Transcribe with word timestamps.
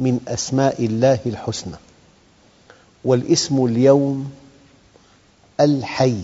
من 0.00 0.20
أسماء 0.28 0.84
الله 0.84 1.18
الحسنى 1.26 1.76
والاسم 3.04 3.64
اليوم 3.66 4.32
الحي. 5.60 6.22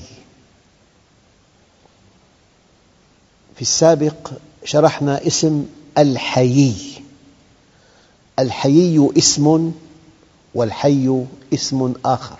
في 3.56 3.62
السابق 3.62 4.32
شرحنا 4.64 5.26
اسم 5.26 5.66
الحيي. 5.98 7.02
الحيي 8.38 9.10
اسم 9.18 9.72
والحي 10.54 11.24
اسم 11.54 11.94
آخر. 12.04 12.38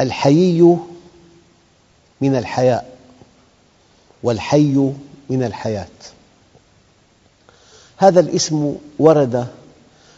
الحيي 0.00 0.76
من 2.20 2.36
الحياء 2.36 2.98
والحي 4.22 4.92
من 5.30 5.42
الحياة. 5.42 5.88
هذا 8.00 8.20
الاسم 8.20 8.76
ورد 8.98 9.46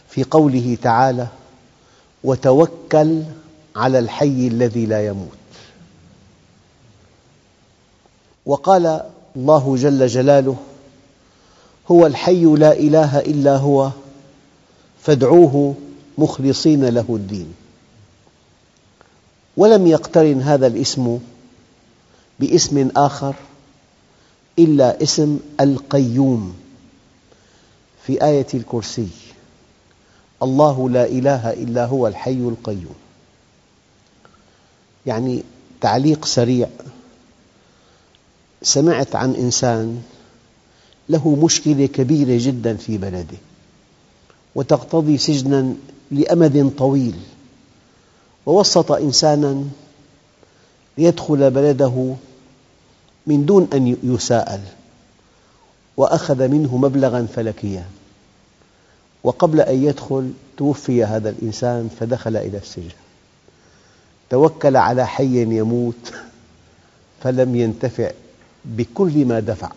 في 0.09 0.23
قوله 0.23 0.77
تعالى 0.81 1.27
وتوكل 2.23 3.23
على 3.75 3.99
الحي 3.99 4.47
الذي 4.47 4.85
لا 4.85 5.07
يموت 5.07 5.37
وقال 8.45 9.01
الله 9.35 9.75
جل 9.75 10.07
جلاله 10.07 10.55
هو 11.91 12.05
الحي 12.05 12.43
لا 12.43 12.71
إله 12.73 13.19
إلا 13.19 13.57
هو 13.57 13.91
فادعوه 15.03 15.75
مخلصين 16.17 16.85
له 16.85 17.05
الدين 17.09 17.53
ولم 19.57 19.87
يقترن 19.87 20.41
هذا 20.41 20.67
الاسم 20.67 21.19
باسم 22.39 22.89
آخر 22.95 23.35
إلا 24.59 25.03
اسم 25.03 25.39
القيوم. 25.59 26.55
في 28.07 28.25
آية 28.25 28.47
الكرسي. 28.53 29.07
الله 30.43 30.89
لا 30.89 31.05
إله 31.05 31.53
إلا 31.53 31.85
هو 31.85 32.07
الحي 32.07 32.31
القيوم. 32.31 32.95
يعني 35.05 35.43
تعليق 35.81 36.25
سريع. 36.25 36.69
سمعت 38.63 39.15
عن 39.15 39.35
إنسان 39.35 40.01
له 41.09 41.35
مشكلة 41.35 41.85
كبيرة 41.85 42.37
جدا 42.45 42.75
في 42.75 42.97
بلده 42.97 43.37
وتقتضي 44.55 45.17
سجنا 45.17 45.73
لأمد 46.11 46.73
طويل 46.77 47.15
ووسط 48.45 48.91
إنسانا 48.91 49.63
ليدخل 50.97 51.51
بلده 51.51 52.15
من 53.27 53.45
دون 53.45 53.67
أن 53.73 53.97
يساءل. 54.03 54.61
وأخذ 55.97 56.47
منه 56.47 56.77
مبلغا 56.77 57.27
فلكيا. 57.35 57.85
وقبل 59.23 59.61
أن 59.61 59.83
يدخل 59.83 60.31
توفي 60.57 61.03
هذا 61.05 61.29
الإنسان 61.29 61.89
فدخل 61.99 62.37
إلى 62.37 62.57
السجن. 62.57 62.95
توكل 64.29 64.77
على 64.77 65.07
حي 65.07 65.41
يموت 65.41 66.13
فلم 67.23 67.55
ينتفع 67.55 68.11
بكل 68.65 69.25
ما 69.25 69.39
دفع. 69.39 69.71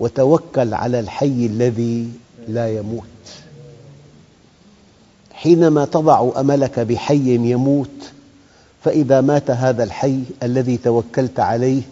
وتوكل 0.00 0.74
على 0.74 1.00
الحي 1.00 1.46
الذي 1.46 2.10
لا 2.48 2.76
يموت. 2.76 3.04
حينما 5.32 5.84
تضع 5.84 6.30
أملك 6.36 6.80
بحي 6.80 7.34
يموت 7.34 8.12
فإذا 8.84 9.20
مات 9.20 9.50
هذا 9.50 9.84
الحي 9.84 10.22
الذي 10.42 10.76
توكلت 10.76 11.40
عليه 11.40 11.82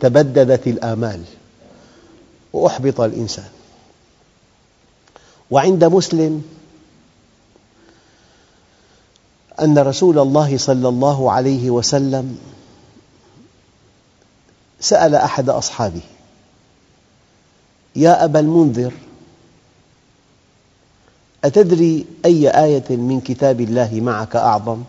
تبددت 0.00 0.66
الآمال. 0.66 1.20
وأحبط 2.56 3.00
الإنسان 3.00 3.48
وعند 5.50 5.84
مسلم 5.84 6.42
أن 9.60 9.78
رسول 9.78 10.18
الله 10.18 10.58
صلى 10.58 10.88
الله 10.88 11.32
عليه 11.32 11.70
وسلم 11.70 12.38
سأل 14.80 15.14
أحد 15.14 15.48
أصحابه 15.48 16.00
يا 17.96 18.24
أبا 18.24 18.40
المنذر 18.40 18.92
أتدري 21.44 22.06
أي 22.24 22.64
آية 22.64 22.96
من 22.96 23.20
كتاب 23.20 23.60
الله 23.60 24.00
معك 24.00 24.36
أعظم؟ 24.36 24.82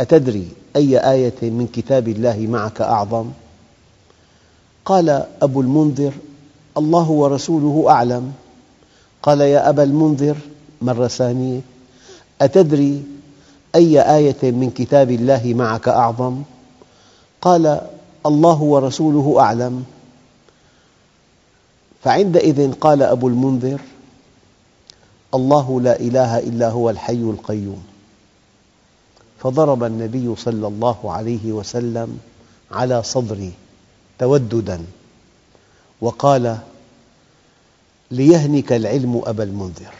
أتدري 0.00 0.48
أي 0.76 1.10
آية 1.10 1.50
من 1.50 1.66
كتاب 1.72 2.08
الله 2.08 2.46
معك 2.50 2.80
أعظم؟ 2.80 3.30
قال 4.88 5.26
أبو 5.42 5.60
المنذر 5.60 6.12
الله 6.76 7.10
ورسوله 7.10 7.84
أعلم. 7.88 8.32
قال 9.22 9.40
يا 9.40 9.68
أبا 9.68 9.82
المنذر 9.82 10.36
مرة 10.82 11.06
ثانية 11.06 11.60
أتدري 12.40 13.04
أي 13.74 14.16
آية 14.16 14.50
من 14.50 14.70
كتاب 14.70 15.10
الله 15.10 15.54
معك 15.56 15.88
أعظم؟ 15.88 16.42
قال 17.40 17.80
الله 18.26 18.62
ورسوله 18.62 19.40
أعلم. 19.40 19.84
فعندئذ 22.02 22.72
قال 22.72 23.02
أبو 23.02 23.28
المنذر 23.28 23.80
الله 25.34 25.80
لا 25.80 26.00
إله 26.00 26.38
إلا 26.38 26.68
هو 26.70 26.90
الحي 26.90 27.12
القيوم. 27.36 27.82
فضرب 29.38 29.84
النبي 29.84 30.36
صلى 30.36 30.66
الله 30.66 31.12
عليه 31.12 31.52
وسلم 31.52 32.18
على 32.72 33.02
صدري 33.02 33.52
توددا 34.18 34.84
وقال 36.00 36.58
ليهنك 38.10 38.72
العلم 38.72 39.22
أبا 39.24 39.44
المنذر. 39.44 39.94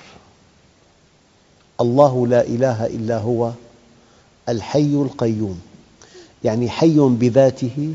الله 1.80 2.26
لا 2.26 2.42
إله 2.46 2.86
إلا 2.86 3.18
هو 3.18 3.52
الحي 4.48 4.94
القيوم 4.94 5.60
يعني 6.44 6.70
حي 6.70 6.98
بذاته 6.98 7.94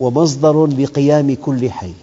ومصدر 0.00 0.66
لقيام 0.66 1.34
كل 1.34 1.70
حي. 1.70 1.94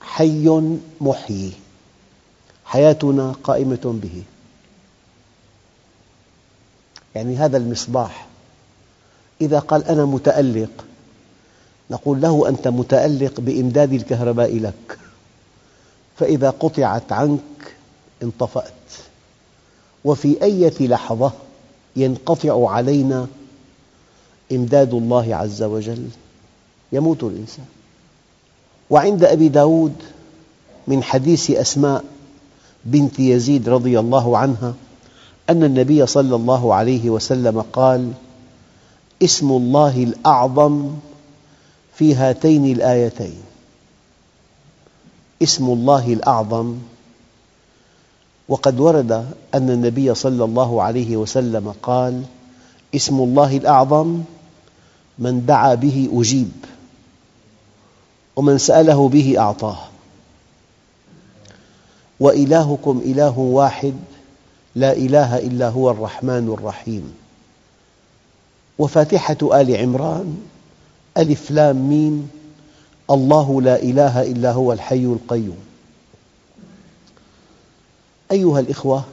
حي 0.00 0.62
محيي 1.00 1.52
حياتنا 2.64 3.34
قائمة 3.44 4.00
به. 4.02 4.22
يعني 7.14 7.36
هذا 7.36 7.56
المصباح 7.56 8.26
إذا 9.42 9.58
قال 9.58 9.84
أنا 9.84 10.04
متألق 10.04 10.84
نقول 11.90 12.20
له 12.20 12.48
أنت 12.48 12.68
متألق 12.68 13.40
بإمداد 13.40 13.92
الكهرباء 13.92 14.58
لك. 14.58 14.98
فإذا 16.16 16.50
قطعت 16.50 17.12
عنك 17.12 17.40
انطفأت. 18.22 18.72
وفي 20.04 20.42
أية 20.42 20.88
لحظة 20.88 21.32
ينقطع 21.96 22.70
علينا 22.70 23.26
إمداد 24.52 24.94
الله 24.94 25.36
عز 25.36 25.62
وجل؟ 25.62 26.06
يموت 26.92 27.22
الإنسان. 27.22 27.64
وعند 28.90 29.24
أبي 29.24 29.48
داود 29.48 29.94
من 30.88 31.02
حديث 31.02 31.50
أسماء 31.50 32.04
بنت 32.84 33.20
يزيد 33.20 33.68
رضي 33.68 33.98
الله 33.98 34.38
عنها 34.38 34.74
أن 35.50 35.64
النبي 35.64 36.06
صلى 36.06 36.36
الله 36.36 36.74
عليه 36.74 37.10
وسلم 37.10 37.60
قال 37.60 38.12
اسم 39.22 39.50
الله 39.50 40.02
الأعظم 40.02 40.90
في 41.94 42.14
هاتين 42.14 42.72
الآيتين. 42.72 43.42
اسم 45.42 45.64
الله 45.64 46.12
الأعظم. 46.12 46.78
وقد 48.48 48.80
ورد 48.80 49.12
أن 49.54 49.70
النبي 49.70 50.14
صلى 50.14 50.44
الله 50.44 50.82
عليه 50.82 51.16
وسلم 51.16 51.74
قال 51.82 52.22
اسم 52.94 53.20
الله 53.20 53.56
الأعظم 53.56 54.22
من 55.18 55.46
دعا 55.46 55.74
به 55.74 56.08
أجيب 56.12 56.52
ومن 58.36 58.58
سأله 58.58 59.08
به 59.08 59.34
أعطاه. 59.38 59.78
وإلهكم 62.20 63.02
إله 63.04 63.38
واحد 63.38 63.94
لا 64.74 64.92
إله 64.92 65.38
إلا 65.38 65.68
هو 65.68 65.90
الرحمن 65.90 66.54
الرحيم. 66.58 67.21
وفاتحة 68.82 69.60
آل 69.60 69.76
عمران. 69.76 70.42
ألف 71.16 71.50
لام 71.50 71.88
ميم. 71.88 72.30
الله 73.10 73.62
لا 73.62 73.82
إله 73.82 74.22
إلا 74.22 74.52
هو 74.52 74.72
الحي 74.72 75.04
القيوم. 75.04 75.58
أيها 78.32 78.60
الأخوة 78.60 79.04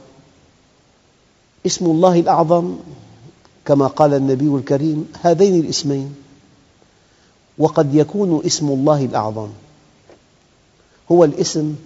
اسم 1.66 1.86
الله 1.86 2.20
الأعظم 2.20 2.76
كما 3.64 3.86
قال 3.86 4.14
النبي 4.14 4.56
الكريم 4.58 5.12
هذين 5.22 5.60
الاسمين 5.60 6.14
وقد 7.58 7.94
يكون 7.94 8.42
اسم 8.46 8.68
الله 8.68 9.04
الأعظم. 9.04 9.48
هو 11.12 11.24
الاسم 11.24 11.76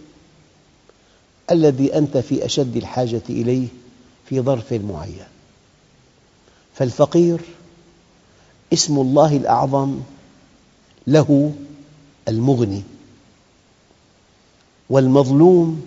الذي 1.50 1.98
أنت 1.98 2.16
في 2.18 2.44
أشد 2.44 2.76
الحاجة 2.76 3.22
إليه 3.28 3.66
في 4.28 4.40
ظرف 4.40 4.72
معين. 4.72 5.26
فالفقير 6.74 7.40
اسم 8.72 8.98
الله 8.98 9.36
الأعظم 9.36 10.00
له 11.06 11.52
المغني. 12.28 12.82
والمظلوم 14.90 15.82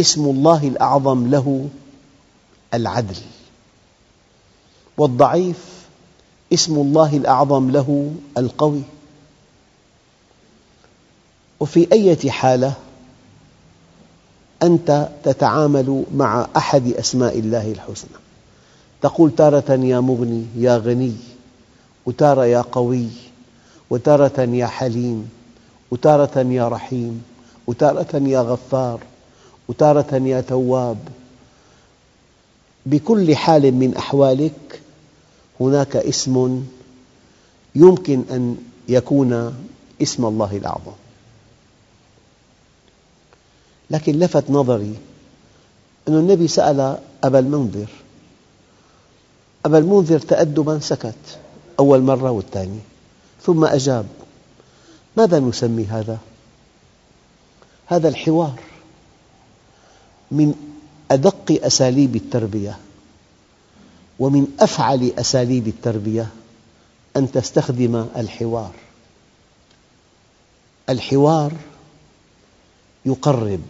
اسم 0.00 0.24
الله 0.24 0.68
الأعظم 0.68 1.30
له 1.30 1.68
العدل. 2.74 3.16
والضعيف 4.96 5.56
اسم 6.52 6.74
الله 6.74 7.16
الأعظم 7.16 7.70
له 7.70 8.14
القوي. 8.38 8.82
وفي 11.60 11.92
أي 11.92 12.30
حالة 12.30 12.74
أنت 14.62 15.08
تتعامل 15.24 16.04
مع 16.14 16.48
أحد 16.56 16.86
أسماء 16.86 17.38
الله 17.38 17.72
الحسنى؟ 17.72 18.10
تقول 19.02 19.34
تارة 19.36 19.70
يا 19.70 20.00
مغني 20.00 20.46
يا 20.56 20.76
غني. 20.76 21.16
وتارة 22.08 22.44
يا 22.44 22.60
قوي 22.60 23.08
وتارة 23.90 24.40
يا 24.40 24.66
حليم 24.66 25.30
وتارة 25.90 26.38
يا 26.38 26.68
رحيم 26.68 27.22
وتارة 27.66 28.16
يا 28.16 28.40
غفار 28.40 29.00
وتارة 29.68 30.14
يا 30.14 30.40
تواب. 30.40 30.98
بكل 32.86 33.36
حال 33.36 33.74
من 33.74 33.96
أحوالك 33.96 34.80
هناك 35.60 35.96
اسم 35.96 36.64
يمكن 37.74 38.24
أن 38.30 38.56
يكون 38.88 39.54
اسم 40.02 40.24
الله 40.26 40.56
الأعظم. 40.56 40.98
لكن 43.90 44.18
لفت 44.18 44.50
نظري 44.50 44.94
أن 46.08 46.14
النبي 46.14 46.48
سأل 46.48 46.98
أبا 47.24 47.38
المنذر 47.38 47.90
أبا 49.64 49.78
المنذر 49.78 50.18
تأدبا 50.18 50.78
سكت. 50.78 51.38
أول 51.78 52.02
مرة 52.02 52.30
والثانية. 52.30 52.80
ثم 53.42 53.64
أجاب 53.64 54.06
ماذا 55.16 55.38
نسمي 55.38 55.84
هذا؟ 55.84 56.18
هذا 57.86 58.08
الحوار 58.08 58.60
من 60.30 60.54
أدق 61.10 61.60
أساليب 61.64 62.16
التربية 62.16 62.78
ومن 64.18 64.46
أفعل 64.60 65.12
أساليب 65.18 65.68
التربية 65.68 66.28
أن 67.16 67.32
تستخدم 67.32 68.06
الحوار. 68.16 68.74
الحوار 70.88 71.52
يقرب 73.06 73.62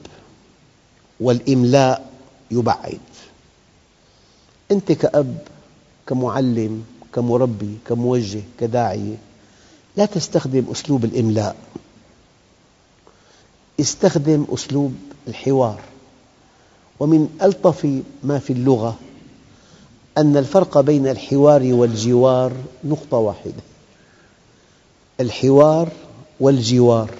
والإملاء 1.20 2.12
يبعد. 2.50 3.00
أنت 4.70 4.92
كأب 4.92 5.38
كمعلم 6.06 6.84
كمربي 7.18 7.78
كموجه 7.86 8.42
كداعية 8.60 9.16
لا 9.96 10.06
تستخدم 10.06 10.64
أسلوب 10.72 11.04
الإملاء. 11.04 11.56
استخدم 13.80 14.46
أسلوب 14.54 14.94
الحوار. 15.28 15.80
ومن 17.00 17.28
ألطف 17.42 18.02
ما 18.24 18.38
في 18.38 18.52
اللغة 18.52 18.98
أن 20.18 20.36
الفرق 20.36 20.80
بين 20.80 21.08
الحوار 21.08 21.62
والجوار 21.62 22.52
نقطة 22.84 23.16
واحدة. 23.16 23.62
الحوار 25.20 25.88
والجوار. 26.40 27.10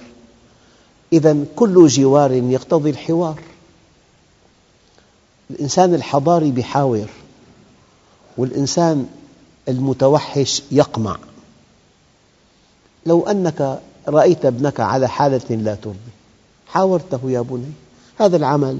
إذا 1.13 1.45
كل 1.55 1.87
جوار 1.87 2.31
يقتضي 2.31 2.89
الحوار. 2.89 3.39
الإنسان 5.49 5.93
الحضاري 5.93 6.53
يحاور 6.57 7.07
والإنسان 8.37 9.09
المتوحش 9.69 10.61
يقمع. 10.71 11.17
لو 13.05 13.27
أنك 13.27 13.79
رأيت 14.07 14.45
ابنك 14.45 14.79
على 14.79 15.09
حالة 15.09 15.55
لا 15.55 15.75
ترضي 15.75 15.97
حاورته 16.67 17.19
يا 17.25 17.41
بني 17.41 17.71
هذا 18.19 18.37
العمل 18.37 18.79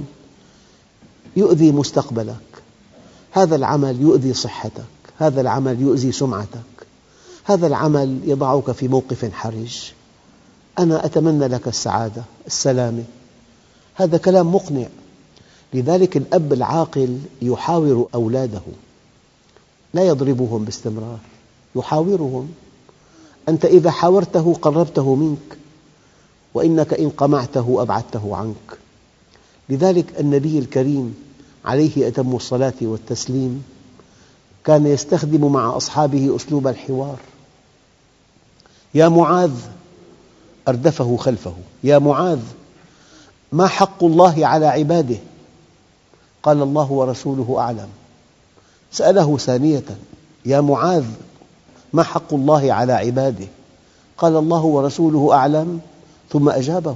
يؤذي 1.35 1.71
مستقبلك 1.71 2.35
هذا 3.31 3.55
العمل 3.55 4.01
يؤذي 4.01 4.33
صحتك 4.33 4.83
هذا 5.17 5.41
العمل 5.41 5.81
يؤذي 5.81 6.11
سمعتك 6.11 6.79
هذا 7.49 7.67
العمل 7.67 8.19
يضعك 8.25 8.71
في 8.71 8.87
موقف 8.87 9.33
حرج. 9.33 9.91
أنا 10.79 11.05
أتمنى 11.05 11.47
لك 11.47 11.67
السعادة 11.67 12.23
السلامة. 12.47 13.03
هذا 13.95 14.17
كلام 14.17 14.55
مقنع. 14.55 14.87
لذلك 15.73 16.17
الأب 16.17 16.53
العاقل 16.53 17.19
يحاور 17.41 18.07
أولاده. 18.15 18.61
لا 19.93 20.03
يضربهم 20.03 20.65
باستمرار 20.65 21.19
يحاورهم. 21.75 22.49
أنت 23.49 23.65
إذا 23.65 23.91
حاورته 23.91 24.53
قربته 24.61 25.15
منك 25.15 25.57
وإنك 26.53 26.93
إن 26.93 27.09
قمعته 27.09 27.81
أبعدته 27.81 28.35
عنك. 28.35 28.77
لذلك 29.69 30.19
النبي 30.19 30.59
الكريم 30.59 31.15
عليه 31.65 32.07
أتم 32.07 32.35
الصلاة 32.35 32.73
والتسليم 32.81 33.63
كان 34.63 34.85
يستخدم 34.85 35.51
مع 35.51 35.77
أصحابه 35.77 36.35
أسلوب 36.35 36.67
الحوار. 36.67 37.19
يا 38.93 39.09
معاذ 39.09 39.51
أردفه 40.67 41.17
خلفه. 41.17 41.53
يا 41.83 41.99
معاذ 41.99 42.41
ما 43.51 43.67
حق 43.67 44.03
الله 44.03 44.47
على 44.47 44.65
عباده؟ 44.65 45.17
قال 46.43 46.61
الله 46.61 46.91
ورسوله 46.91 47.55
أعلم. 47.59 47.89
سأله 48.91 49.37
ثانية 49.37 49.83
يا 50.45 50.61
معاذ 50.61 51.05
ما 51.93 52.03
حق 52.03 52.33
الله 52.33 52.73
على 52.73 52.93
عباده؟ 52.93 53.47
قال 54.17 54.35
الله 54.37 54.63
ورسوله 54.63 55.33
أعلم. 55.33 55.81
ثم 56.29 56.49
أجابه 56.49 56.95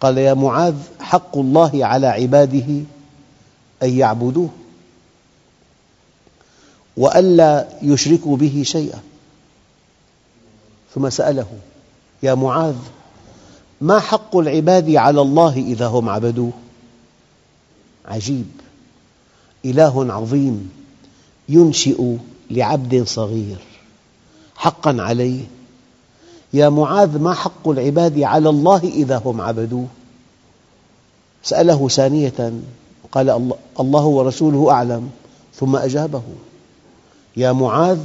قال 0.00 0.18
يا 0.18 0.34
معاذ 0.34 0.74
حق 1.00 1.38
الله 1.38 1.86
على 1.86 2.06
عباده 2.06 2.66
أن 3.82 3.98
يعبدوه 3.98 4.48
وألا 6.96 7.68
يشركوا 7.82 8.36
به 8.36 8.62
شيئا. 8.66 9.00
ثم 10.94 11.10
سأله 11.10 11.46
يا 12.22 12.34
معاذ 12.34 12.76
ما 13.80 14.00
حق 14.00 14.36
العباد 14.36 14.90
على 14.90 15.20
الله 15.20 15.56
إذا 15.56 15.86
هم 15.86 16.08
عبدوه؟ 16.08 16.52
عجيب 18.04 18.50
إله 19.64 20.12
عظيم. 20.12 20.81
ينشئ 21.48 22.16
لعبد 22.50 23.02
صغير 23.04 23.58
حقا 24.56 24.96
عليه. 24.98 25.44
يا 26.52 26.68
معاذ 26.68 27.18
ما 27.18 27.34
حق 27.34 27.68
العباد 27.68 28.20
على 28.20 28.48
الله 28.48 28.78
إذا 28.84 29.22
هم 29.24 29.40
عبدوه 29.40 29.86
سأله 31.42 31.88
ثانية 31.88 32.52
قال 33.12 33.52
الله 33.80 34.04
ورسوله 34.04 34.70
أعلم 34.70 35.10
ثم 35.54 35.76
أجابه. 35.76 36.22
يا 37.36 37.52
معاذ 37.52 37.98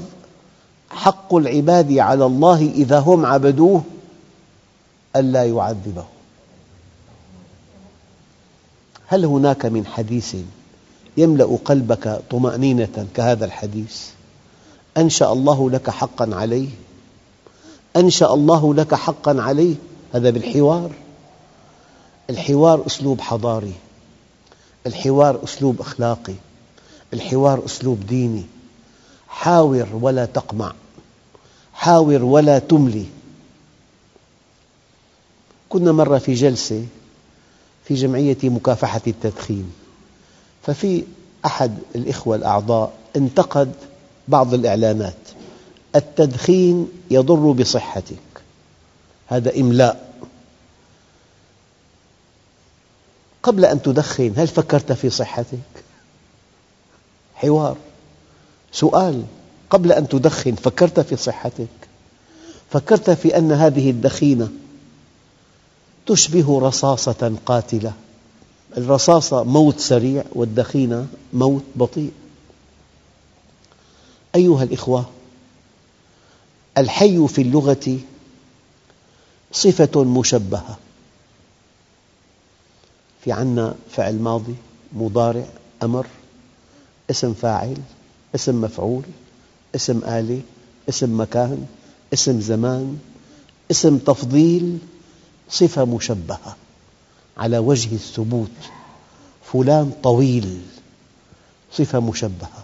حق 0.90 1.36
العباد 1.36 1.98
على 1.98 2.26
الله 2.26 2.72
إذا 2.76 3.00
هم 3.00 3.26
عبدوه 3.26 3.84
ألا 5.16 5.46
يعذبه. 5.46 6.06
هل 9.08 9.26
هناك 9.26 9.66
من 9.66 9.86
حديث 9.86 10.36
يملأ 11.18 11.58
قلبك 11.66 12.22
طمأنينة 12.30 13.08
كهذا 13.16 13.46
الحديث. 13.46 14.02
أنشأ 14.98 15.32
الله 15.32 15.70
لك 15.70 15.90
حقا 15.90 16.36
عليه. 16.36 16.70
أنشأ 17.96 18.34
الله 18.34 18.74
لك 18.74 18.96
حقا 18.96 19.42
عليه. 19.42 19.76
هذا 20.14 20.30
بالحوار. 20.30 20.92
الحوار 22.30 22.86
أسلوب 22.88 23.22
حضاري. 23.22 23.74
الحوار 24.88 25.44
أسلوب 25.44 25.82
أخلاقي. 25.82 26.34
الحوار 27.14 27.66
أسلوب 27.66 28.08
ديني. 28.08 28.46
حاور 29.28 29.88
ولا 30.02 30.26
تقمع. 30.26 30.74
حاور 31.74 32.24
ولا 32.24 32.60
تملي. 32.60 33.06
كنا 35.70 35.92
مرة 35.92 36.18
في 36.18 36.34
جلسة 36.34 36.86
في 37.86 37.94
جمعية 37.94 38.38
مكافحة 38.44 39.02
التدخين. 39.08 39.72
ففي 40.68 41.04
أحد 41.46 41.78
الإخوة 41.96 42.36
الأعضاء 42.36 42.94
انتقد 43.16 43.72
بعض 44.28 44.54
الإعلانات. 44.54 45.18
التدخين 45.96 46.88
يضر 47.12 47.52
بصحتك. 47.52 48.18
هذا 49.28 49.56
إملاء. 49.56 50.14
قبل 53.44 53.66
أن 53.66 53.82
تدخن 53.82 54.34
هل 54.38 54.48
فكرت 54.48 54.92
في 54.92 55.10
صحتك؟ 55.10 55.84
حوار. 57.36 57.78
سؤال 58.72 59.24
قبل 59.70 59.92
أن 59.92 60.08
تدخن 60.08 60.56
فكرت 60.56 61.00
في 61.00 61.16
صحتك؟ 61.16 61.68
فكرت 62.72 63.10
في 63.10 63.38
أن 63.38 63.52
هذه 63.52 63.90
الدخينة 63.90 64.50
تشبه 66.06 66.60
رصاصة 66.60 67.36
قاتلة. 67.46 67.94
الرصاصة 68.78 69.44
موت 69.44 69.80
سريع 69.80 70.24
والدخينة 70.32 71.08
موت 71.34 71.64
بطيء. 71.76 72.12
أيها 74.36 74.64
الإخوة 74.64 75.06
الحي 76.78 77.28
في 77.28 77.42
اللغة 77.42 78.00
صفة 79.52 80.04
مشبهة. 80.04 80.78
في 83.24 83.32
عنا 83.32 83.76
فعل 83.92 84.16
ماضي 84.20 84.56
مضارع 84.94 85.46
أمر 85.84 86.08
اسم 87.10 87.34
فاعل 87.34 87.78
اسم 88.36 88.62
مفعول 88.62 89.04
اسم 89.76 89.98
آلة 90.04 90.42
اسم 90.90 91.22
مكان 91.22 91.66
اسم 92.14 92.42
زمان 92.42 93.00
اسم 93.72 93.98
تفضيل 93.98 94.78
صفة 95.50 95.86
مشبهة. 95.86 96.56
على 97.38 97.58
وجه 97.58 97.96
الثبوت. 97.96 98.52
فلان 99.54 99.92
طويل 100.04 100.62
صفة 101.74 102.00
مشبهة. 102.00 102.64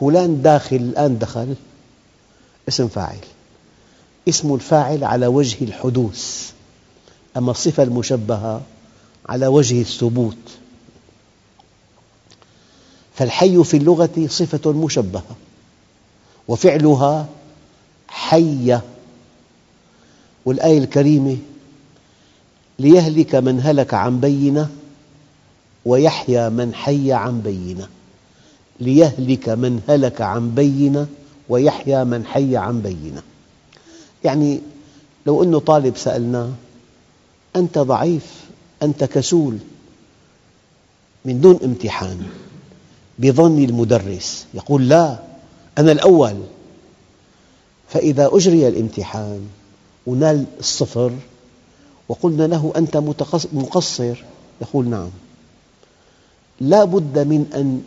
فلان 0.00 0.42
داخل 0.42 0.76
الآن 0.76 1.18
دخل 1.18 1.54
اسم 2.68 2.88
فاعل. 2.88 3.18
اسم 4.28 4.54
الفاعل 4.54 5.04
على 5.04 5.26
وجه 5.26 5.64
الحدوث. 5.64 6.52
أما 7.36 7.50
الصفة 7.50 7.82
المشبهة 7.82 8.60
على 9.28 9.46
وجه 9.46 9.80
الثبوت. 9.80 10.36
فالحي 13.14 13.64
في 13.64 13.76
اللغة 13.76 14.26
صفة 14.28 14.72
مشبهة 14.72 15.36
وفعلها 16.48 17.28
حي 18.08 18.78
والآية 20.44 20.78
الكريمة 20.78 21.36
ليهلك 22.78 23.34
من 23.34 23.60
هلك 23.60 23.94
عن 23.94 24.20
بينة 24.20 24.68
ويحيى 25.84 26.50
من 26.50 26.74
حي 26.74 27.12
عن 27.12 27.40
بينة. 27.40 27.88
ليهلك 28.80 29.48
من 29.48 29.80
هلك 29.88 30.20
عن 30.20 30.54
بينة 30.54 31.06
ويحيى 31.48 32.04
من 32.04 32.26
حي 32.26 32.56
عن 32.56 32.80
بينة. 32.80 33.22
يعني 34.24 34.60
لو 35.26 35.42
أنه 35.42 35.58
طالب 35.58 35.96
سألناه 35.96 36.50
أنت 37.56 37.78
ضعيف 37.78 38.44
أنت 38.82 39.04
كسول 39.04 39.58
من 41.24 41.40
دون 41.40 41.58
امتحان 41.64 42.22
بظن 43.18 43.64
المدرس 43.64 44.46
يقول 44.54 44.88
لا 44.88 45.18
أنا 45.78 45.92
الأول. 45.92 46.36
فإذا 47.88 48.30
أجري 48.32 48.68
الامتحان 48.68 49.48
ونال 50.06 50.44
الصفر 50.60 51.12
وقلنا 52.08 52.42
له 52.46 52.72
أنت 52.76 52.96
مقصر. 53.52 54.24
يقول 54.60 54.88
نعم. 54.88 55.10
لا 56.60 56.84
بد 56.84 57.18
من 57.18 57.50
أن 57.54 57.82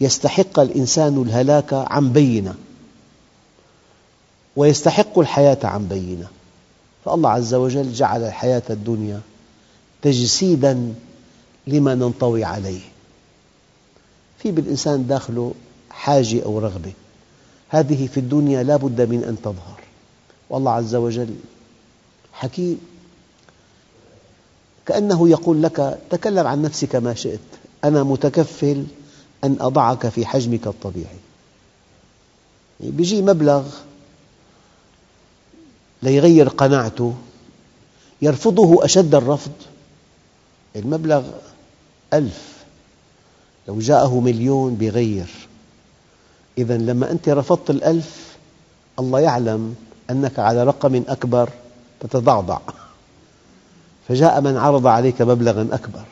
يستحق 0.00 0.60
الإنسان 0.60 1.22
الهلاك 1.22 1.72
عن 1.72 2.12
بينة 2.12 2.54
ويستحق 4.56 5.18
الحياة 5.18 5.58
عن 5.64 5.88
بينة. 5.88 6.26
فالله 7.04 7.30
عز 7.30 7.54
وجل 7.54 7.92
جعل 7.92 8.24
الحياة 8.24 8.62
الدنيا 8.70 9.20
تجسيدا 10.02 10.94
لما 11.66 11.94
ننطوي 11.94 12.44
عليه. 12.44 12.80
في 14.38 14.50
بالإنسان 14.50 15.06
داخله 15.06 15.54
حاجة 15.90 16.44
أو 16.44 16.58
رغبة. 16.58 16.92
هذه 17.68 18.06
في 18.06 18.20
الدنيا 18.20 18.62
لا 18.62 18.76
بد 18.76 19.00
من 19.00 19.24
أن 19.24 19.36
تظهر. 19.42 19.80
والله 20.50 20.70
عز 20.70 20.94
وجل 20.94 21.34
حكيم 22.32 22.80
كأنه 24.86 25.28
يقول 25.28 25.62
لك 25.62 25.98
تكلم 26.10 26.46
عن 26.46 26.62
نفسك 26.62 26.96
ما 26.96 27.14
شئت. 27.14 27.40
أنا 27.84 28.02
متكفل 28.02 28.84
أن 29.44 29.56
أضعك 29.60 30.08
في 30.08 30.26
حجمك 30.26 30.66
الطبيعي. 30.66 31.16
يجي 32.80 33.22
مبلغ 33.22 33.62
ليغير 36.02 36.48
قناعته 36.48 37.14
يرفضه 38.22 38.84
أشد 38.84 39.14
الرفض. 39.14 39.52
المبلغ 40.76 41.22
ألف. 42.12 42.52
لو 43.68 43.78
جاءه 43.78 44.20
مليون 44.20 44.74
بيغير. 44.74 45.30
إذا 46.58 46.76
لما 46.76 47.10
أنت 47.10 47.28
رفضت 47.28 47.70
الألف 47.70 48.36
الله 48.98 49.20
يعلم 49.20 49.74
أنك 50.10 50.38
على 50.38 50.64
رقم 50.64 51.02
أكبر 51.08 51.50
تتضعضع. 52.00 52.58
فجاء 54.08 54.40
من 54.40 54.56
عرض 54.56 54.86
عليك 54.86 55.22
مبلغا 55.22 55.68
أكبر. 55.72 56.04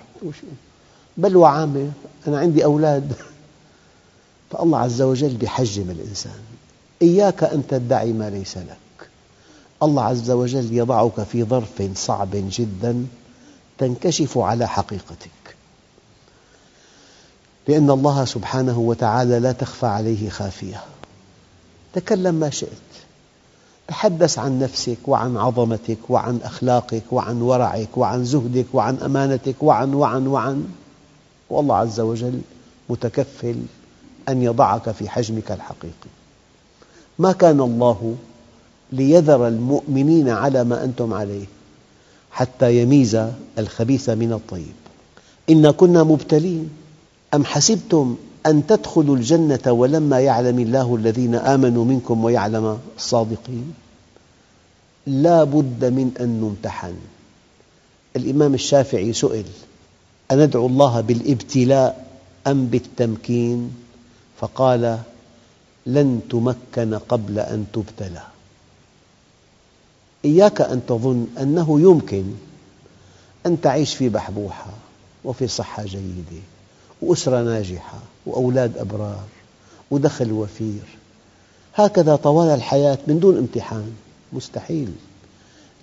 بلوى 1.16 1.49
عامة 1.49 1.90
أنا 2.26 2.38
عندي 2.38 2.64
أولاد. 2.64 3.12
فالله 4.50 4.78
عز 4.78 5.02
وجل 5.02 5.44
يحجم 5.44 5.90
الإنسان. 5.90 6.40
إياك 7.02 7.44
أن 7.44 7.66
تدعي 7.68 8.12
ما 8.12 8.30
ليس 8.30 8.56
لك. 8.56 9.09
الله 9.82 10.02
عز 10.02 10.30
وجل 10.30 10.73
يضعك 10.73 11.23
في 11.23 11.44
ظرف 11.44 11.82
صعب 11.94 12.30
جدا 12.32 13.06
تنكشف 13.78 14.38
على 14.38 14.68
حقيقتك. 14.68 15.30
لأن 17.68 17.90
الله 17.90 18.25
سبحانه 18.25 18.78
وتعالى 18.78 19.38
لا 19.38 19.52
تخفى 19.52 19.87
عليه 19.87 20.30
خافية. 20.30 20.82
تكلم 21.94 22.35
ما 22.35 22.50
شئت. 22.50 22.89
تحدث 23.90 24.38
عن 24.38 24.59
نفسك 24.59 24.99
وعن 25.06 25.37
عظمتك 25.37 25.99
وعن 26.09 26.40
أخلاقك 26.44 27.02
وعن 27.12 27.42
ورعك 27.42 27.97
وعن 27.97 28.25
زهدك 28.25 28.66
وعن 28.73 28.97
أمانتك 28.97 29.62
وعن 29.62 29.94
وعن 29.94 30.26
وعن. 30.26 30.64
والله 31.50 31.76
عز 31.76 32.00
وجل 32.00 32.40
متكفل 32.88 33.56
أن 34.28 34.42
يضعك 34.42 34.90
في 34.90 35.09
حجمك 35.09 35.52
الحقيقي. 35.52 36.11
ما 37.18 37.32
كان 37.32 37.61
الله 37.61 38.14
ليذر 38.92 39.49
المؤمنين 39.49 40.28
على 40.28 40.64
ما 40.64 40.85
أنتم 40.85 41.14
عليه 41.14 41.47
حتى 42.30 42.82
يميز 42.82 43.18
الخبيث 43.59 44.11
من 44.11 44.32
الطيب. 44.32 44.75
إنا 45.50 45.70
كنا 45.70 46.02
مبتلين. 46.02 46.70
أم 47.35 47.44
حسبتم 47.44 48.16
أن 48.47 48.66
تدخلوا 48.66 49.16
الجنة 49.16 49.73
ولما 49.73 50.20
يعلم 50.20 50.59
الله 50.59 50.97
الذين 50.97 51.35
آمنوا 51.35 51.85
منكم 51.85 52.25
ويعلم 52.25 52.78
الصادقين. 52.97 53.75
لا 55.06 55.44
بد 55.44 55.85
من 55.85 56.12
أن 56.20 56.40
نمتحن. 56.40 56.97
الإمام 58.16 58.54
الشافعي 58.54 59.12
سئل 59.12 59.44
أندعو 60.30 60.66
الله 60.66 61.00
بالابتلاء 61.00 62.06
أم 62.47 62.66
بالتمكين؟ 62.66 63.70
فقال 64.40 64.99
لن 65.87 66.20
تمكن 66.30 66.94
قبل 66.94 67.38
أن 67.38 67.66
تبتلى. 67.73 68.23
إياك 70.25 70.61
أن 70.61 70.80
تظن 70.88 71.26
أنه 71.40 71.80
يمكن 71.80 72.25
أن 73.47 73.61
تعيش 73.61 73.94
في 73.94 74.09
بحبوحة 74.09 74.70
وفي 75.25 75.49
صحة 75.49 75.85
جيدة 75.85 76.42
وأسرة 77.02 77.42
ناجحة. 77.42 77.99
وأولاد 78.31 78.79
أبرار 78.79 79.25
ودخل 79.91 80.33
وفير. 80.33 80.85
هكذا 81.75 82.17
طوال 82.17 82.49
الحياة 82.49 82.99
من 83.07 83.21
دون 83.21 83.37
امتحان. 83.39 83.93
مستحيل. 84.33 84.93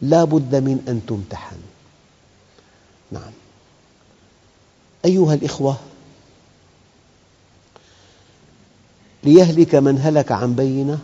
لا 0.01 0.23
بد 0.23 0.55
من 0.55 0.85
أن 0.87 1.01
تمتحن. 1.07 1.57
نعم. 3.11 3.31
أيها 5.05 5.33
الإخوة 5.33 5.77
ليهلك 9.23 9.75
من 9.75 9.99
هلك 10.01 10.31
عن 10.31 10.55
بينة 10.55 10.99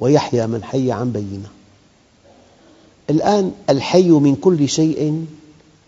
ويحيى 0.00 0.46
من 0.46 0.64
حي 0.64 0.92
عن 0.92 1.12
بينة. 1.12 1.48
الآن 3.10 3.52
الحي 3.70 4.08
من 4.08 4.36
كل 4.36 4.68
شيء 4.68 5.26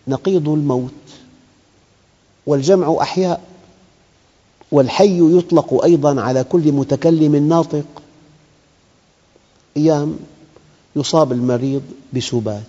نقيض 0.07 0.49
الموت 0.49 0.91
والجمع 2.45 2.97
أحياء. 3.01 3.48
والحي 4.71 5.37
يطلق 5.37 5.83
أيضا 5.83 6.21
على 6.21 6.43
كل 6.43 6.71
متكلم 6.71 7.35
ناطق. 7.35 7.85
أيام 9.77 10.19
يصاب 10.95 11.31
المريض 11.31 11.81
بسبات 12.13 12.63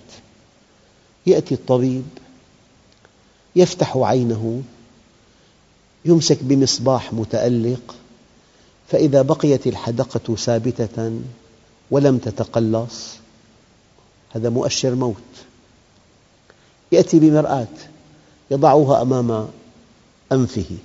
يأتي 1.27 1.55
الطبيب 1.55 2.05
يفتح 3.57 3.97
عينه 3.97 4.63
يمسك 6.05 6.39
بمصباح 6.43 7.13
متألق 7.13 7.95
فإذا 8.89 9.23
بقيت 9.23 9.67
الحدقة 9.67 10.37
ثابتة 10.37 11.21
ولم 11.91 12.19
تتقلص 12.19 13.17
هذا 14.31 14.49
مؤشر 14.49 14.95
موت. 14.95 15.17
يأتي 16.93 17.19
بمرآة 17.19 17.67
يضعها 18.51 19.03
أمام 19.03 19.49
أنفه. 20.33 20.77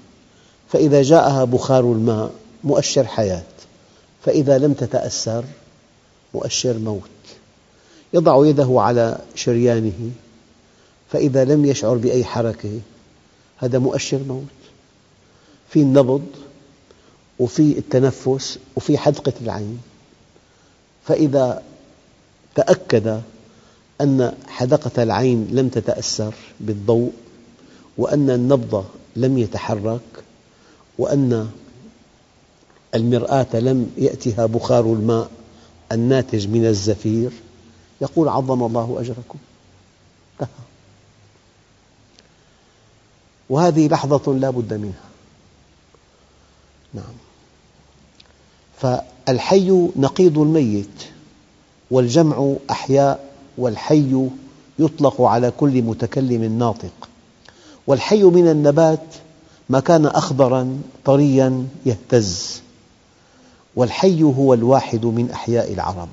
فإذا 0.71 1.01
جاءها 1.01 1.43
بخار 1.43 1.83
الماء 1.83 2.31
مؤشر 2.63 3.07
حياة. 3.07 3.43
فإذا 4.25 4.57
لم 4.57 4.73
تتأثر 4.73 5.43
مؤشر 6.33 6.77
موت. 6.77 7.09
يضع 8.13 8.45
يده 8.45 8.81
على 8.81 9.17
شريانه 9.35 10.11
فإذا 11.11 11.45
لم 11.45 11.65
يشعر 11.65 11.95
بأي 11.95 12.25
حركة 12.25 12.79
هذا 13.57 13.79
مؤشر 13.79 14.19
موت. 14.27 14.43
في 15.69 15.79
النبض 15.81 16.25
وفي 17.39 17.77
التنفس 17.77 18.59
وفي 18.75 18.97
حدقة 18.97 19.33
العين. 19.41 19.79
فإذا 21.07 21.63
تأكد 22.55 23.21
أن 24.01 24.33
حدقة 24.47 25.03
العين 25.03 25.47
لم 25.51 25.69
تتأثر 25.69 26.33
بالضوء 26.59 27.11
وأن 27.97 28.29
النبض 28.29 28.85
لم 29.15 29.37
يتحرك 29.37 30.24
وأن 30.97 31.49
المرآة 32.95 33.47
لم 33.53 33.91
يأتها 33.97 34.45
بخار 34.45 34.85
الماء 34.85 35.29
الناتج 35.91 36.47
من 36.47 36.65
الزفير. 36.65 37.31
يقول 38.01 38.29
عظم 38.29 38.63
الله 38.63 38.97
أجركم. 38.99 39.39
انتهى 40.41 40.55
وهذه 43.49 43.87
لحظة 43.87 44.33
لا 44.33 44.49
بد 44.49 44.73
منها. 44.73 45.05
نعم. 46.93 47.13
فالحي 48.81 49.89
نقيض 49.95 50.39
الميت 50.39 51.03
والجمع 51.91 52.53
أحياء 52.69 53.33
والحي 53.57 54.27
يطلق 54.79 55.21
على 55.21 55.51
كل 55.51 55.81
متكلم 55.81 56.57
ناطق. 56.57 57.09
والحي 57.87 58.23
من 58.23 58.47
النبات 58.47 59.05
ما 59.69 59.79
كان 59.79 60.05
أخضراً 60.05 60.81
طرياً 61.05 61.67
يهتز. 61.85 62.61
والحي 63.75 64.23
هو 64.23 64.53
الواحد 64.53 65.05
من 65.05 65.31
أحياء 65.31 65.73
العرب. 65.73 66.09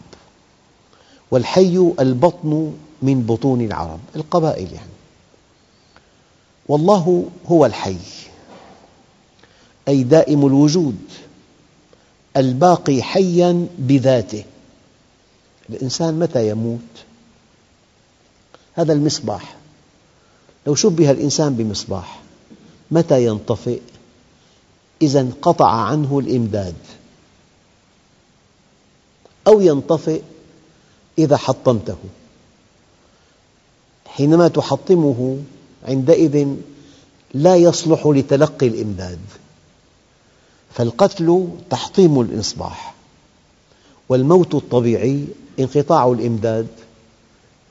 والحي 1.31 1.93
البطن 2.01 2.73
من 3.03 3.23
بطون 3.23 3.61
العرب. 3.61 4.01
القبائل 4.17 4.73
يعني. 4.73 4.93
والله 6.69 7.27
هو 7.47 7.67
الحي. 7.67 7.97
أي 9.89 10.03
دائم 10.03 10.47
الوجود. 10.47 10.99
الباقي 12.37 13.03
حياً 13.03 13.67
بذاته. 13.79 14.45
الإنسان 15.71 16.19
متى 16.19 16.49
يموت؟ 16.49 16.79
هذا 18.75 18.93
المصباح. 18.93 19.57
لو 20.67 20.75
شبه 20.75 21.11
الإنسان 21.11 21.55
بمصباح. 21.55 22.22
متى 22.93 23.27
ينطفئ؟ 23.27 23.81
إذا 25.03 25.21
انقطع 25.21 25.71
عنه 25.71 26.19
الإمداد. 26.19 26.75
أو 29.47 29.61
ينطفئ 29.61 30.23
إذا 31.19 31.37
حطمته. 31.37 31.97
حينما 34.07 34.49
تحطمه 34.49 35.39
عندئذ 35.89 36.49
لا 37.35 37.57
يصلح 37.57 38.07
لتلقي 38.07 38.67
الإمداد. 38.67 39.21
فالقتل 40.75 41.49
تحطيم 41.71 42.21
الإصباح 42.21 42.95
والموت 44.09 44.55
الطبيعي 44.55 45.25
انقطاع 45.61 46.11
الإمداد. 46.11 46.67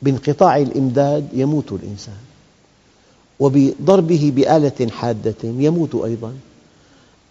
بانقطاع 0.02 0.58
الإمداد 0.58 1.30
يموت 1.34 1.72
الإنسان. 1.72 2.31
وبضربه 3.42 4.32
بآلة 4.36 4.90
حادة 4.92 5.36
يموت 5.44 5.96
أيضا. 5.96 6.34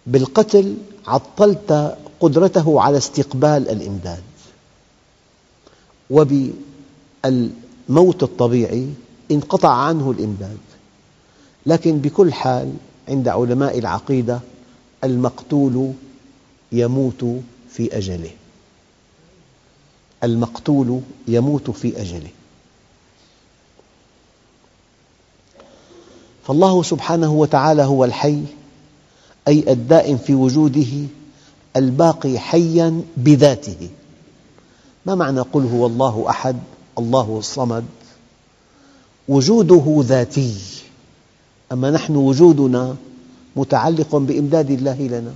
بالقتل 0.07 0.75
عطلت 1.07 1.97
قدرته 2.19 2.81
على 2.81 2.97
استقبال 2.97 3.69
الإمداد. 3.69 4.23
وبالموت 6.09 6.53
الطبيعي 8.23 8.87
انقطع 9.31 9.73
عنه 9.73 10.11
الإمداد. 10.11 10.57
لكن 11.65 11.97
بكل 11.97 12.33
حال 12.33 12.73
عند 13.09 13.27
علماء 13.27 13.79
العقيدة 13.79 14.39
المقتول 15.03 15.93
يموت 16.71 17.25
في 17.69 17.97
أجله. 17.97 18.31
المقتول 20.23 21.01
يموت 21.27 21.69
في 21.71 22.01
أجله. 22.01 22.29
فالله 26.51 26.83
سبحانه 26.83 27.33
وتعالى 27.33 27.83
هو 27.83 28.05
الحي 28.05 28.41
أي 29.47 29.71
الدائم 29.71 30.17
في 30.17 30.35
وجوده 30.35 31.07
الباقي 31.75 32.39
حياً 32.39 33.01
بذاته. 33.17 33.89
ما 35.05 35.15
معنى 35.15 35.39
قل 35.39 35.65
هو 35.65 35.85
الله 35.85 36.25
أحد 36.29 36.57
الله 36.97 37.37
الصمد؟ 37.37 37.85
وجوده 39.27 39.97
ذاتي. 39.99 40.55
أما 41.71 41.91
نحن 41.91 42.15
وجودنا 42.15 42.95
متعلق 43.55 44.15
بإمداد 44.15 44.71
الله 44.71 45.01
لنا. 45.01 45.33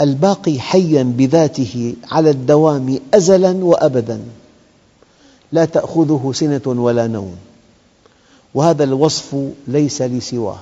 الباقي 0.00 0.60
حياً 0.60 1.02
بذاته 1.02 1.94
على 2.10 2.30
الدوام 2.30 2.98
أزلاً 3.14 3.64
وأبداً. 3.64 4.20
لا 5.52 5.64
تأخذه 5.64 6.32
سنة 6.34 6.62
ولا 6.66 7.06
نوم. 7.06 7.36
وهذا 8.54 8.84
الوصف 8.84 9.36
ليس 9.68 10.02
لسواه. 10.02 10.58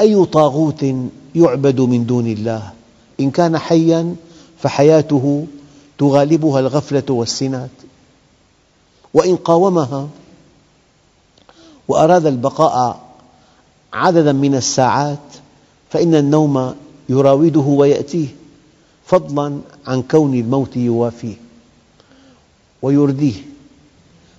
أي 0.00 0.24
طاغوت 0.24 0.86
يعبد 1.34 1.80
من 1.80 2.06
دون 2.06 2.26
الله؟ 2.26 2.72
إن 3.20 3.30
كان 3.30 3.58
حياً 3.58 4.14
فحياته 4.58 5.46
تغالبها 5.98 6.60
الغفلة 6.60 7.04
والسنات. 7.08 7.70
وإن 9.14 9.36
قاومها 9.36 10.08
وأراد 11.88 12.26
البقاء 12.26 13.00
عددا 13.92 14.32
من 14.32 14.54
الساعات 14.54 15.18
فإن 15.90 16.14
النوم 16.14 16.74
يراوده 17.08 17.60
ويأتيه 17.60 18.28
فضلاً 19.06 19.60
عن 19.86 20.02
كون 20.02 20.34
الموت 20.34 20.76
يوافيه. 20.76 21.49
ويرديه. 22.82 23.34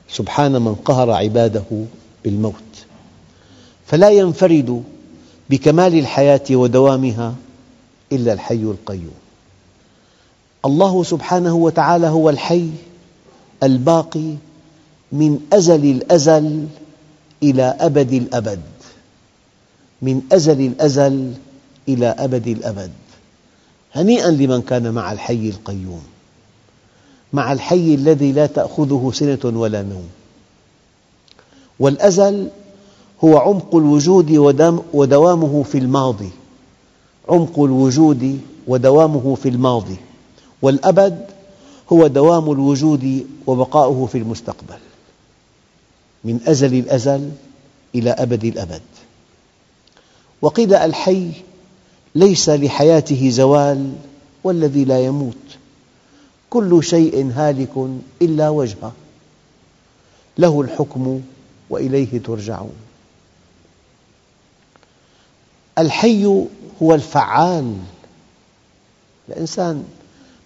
سبحان 0.10 0.62
من 0.62 0.76
قهر 0.76 1.12
عباده 1.12 1.86
بالموت. 2.24 2.86
فلا 3.86 4.10
ينفرد 4.10 4.84
بكمال 5.50 6.00
الحياة 6.00 6.44
ودوامها 6.52 7.36
إلا 8.12 8.34
الحي 8.34 8.56
القيوم. 8.56 9.22
الله 10.66 11.04
سبحانه 11.04 11.56
وتعالى 11.56 12.08
هو 12.08 12.30
الحي 12.30 12.70
الباقي 13.64 14.34
من 15.12 15.40
أزل 15.54 15.86
الأزل 15.86 16.68
إلى 17.44 17.76
أبد 17.80 18.14
الأبد. 18.14 18.62
من 20.02 20.22
أزل 20.32 20.62
الأزل 20.62 21.34
إلى 21.88 22.16
أبد 22.20 22.48
الأبد. 22.48 22.92
هنيئا 23.94 24.32
لمن 24.32 24.62
كان 24.62 24.94
مع 24.94 25.12
الحي 25.12 25.50
القيوم. 25.50 26.04
مع 27.34 27.52
الحي 27.52 27.96
الذي 27.96 28.32
لا 28.32 28.46
تأخذه 28.46 29.12
سنة 29.14 29.60
ولا 29.60 29.82
نوم. 29.82 30.08
والأزل 31.80 32.48
هو 33.24 33.38
عمق 33.38 33.76
الوجود 33.76 34.32
ودوامه 34.94 35.64
في 35.64 35.78
الماضي. 35.78 36.30
عمق 37.30 37.60
الوجود 37.60 38.40
ودوامه 38.68 39.36
في 39.36 39.50
الماضي. 39.50 39.98
والأبد 40.62 41.26
هو 41.94 42.08
دوام 42.08 42.52
الوجود 42.52 43.28
وبقاؤه 43.48 44.06
في 44.06 44.18
المستقبل. 44.18 44.80
من 46.24 46.40
أزل 46.48 46.74
الأزل 46.74 47.32
إلى 47.96 48.10
أبد 48.10 48.44
الأبد. 48.44 48.82
وقيل 50.42 50.74
الحي 50.74 51.32
ليس 52.16 52.50
لحياته 52.50 53.30
زوال 53.30 53.94
والذي 54.44 54.86
لا 54.86 55.06
يموت. 55.06 55.61
كل 56.52 56.84
شيء 56.84 57.32
هالك 57.36 57.90
إلا 58.22 58.50
وجهه. 58.50 58.92
له 60.38 60.62
الحكم 60.62 61.22
وإليه 61.70 62.20
ترجعون. 62.20 62.76
الحي 65.78 66.26
هو 66.82 66.94
الفعال. 66.94 67.78
الإنسان 69.30 69.86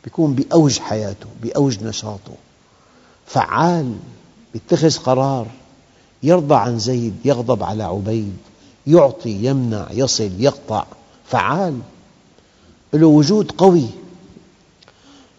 يكون 0.07 0.33
بأوج 0.33 0.79
حياته 0.79 1.27
بأوج 1.43 1.83
نشاطه. 1.83 2.35
فعال 3.27 3.95
يتخذ 4.55 4.97
قرار 4.97 5.47
يرضى 6.23 6.55
عن 6.55 6.79
زيد 6.79 7.15
يغضب 7.25 7.63
على 7.63 7.83
عبيد 7.83 8.37
يعطي 8.87 9.29
يمنع 9.29 9.87
يصل 9.91 10.31
يقطع. 10.39 10.85
فعال. 11.27 11.79
له 12.93 13.07
وجود 13.07 13.51
قوي. 13.51 14.04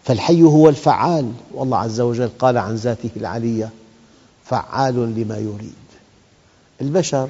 فالحي 0.07 0.43
هو 0.43 0.69
الفعال. 0.69 1.31
والله 1.53 1.77
عز 1.77 2.01
وجل 2.01 2.29
قال 2.39 2.57
عن 2.57 2.75
ذاته 2.75 3.09
العلية 3.17 3.69
فعال 4.45 4.95
لما 4.95 5.37
يريد. 5.37 5.87
البشر 6.81 7.29